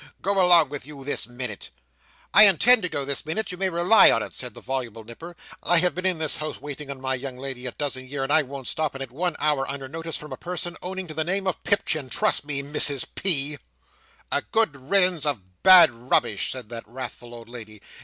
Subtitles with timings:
[0.23, 1.69] Go along with you this minute!"
[2.33, 5.35] "I intend to go this minute, you may rely upon it," said the voluble Nipper.
[5.61, 8.33] "I have been in this house waiting on my young lady a dozen year and
[8.33, 11.23] I won't stop in it one hour under notice from a person owning to the
[11.23, 13.59] name of Pipchin trust me, Mrs P."
[14.31, 17.79] "A good riddance of bad rubbish!" said that wrathful old lady.